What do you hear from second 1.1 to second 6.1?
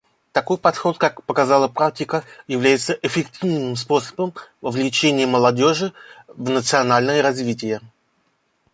показала практика, является эффективным способом вовлечения молодежи